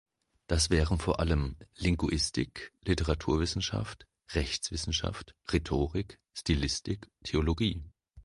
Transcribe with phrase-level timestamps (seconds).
[0.47, 7.83] Das wären vor allem: Linguistik, Literaturwissenschaft, Rechtswissenschaft, Rhetorik, Stilistik, Theologie.